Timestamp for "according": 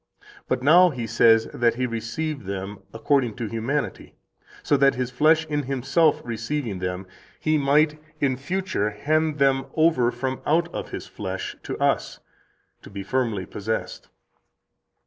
2.91-3.35